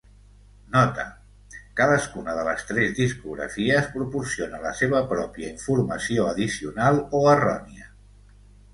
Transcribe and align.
Nota: 0.75 1.03
cadascuna 1.79 2.35
de 2.39 2.45
les 2.47 2.65
tres 2.71 2.97
discografies 3.01 3.91
proporciona 3.99 4.65
la 4.67 4.75
seva 4.83 5.05
pròpia 5.15 5.55
informació 5.55 6.29
addicional 6.35 7.03
o 7.21 7.27
errònia. 7.39 7.91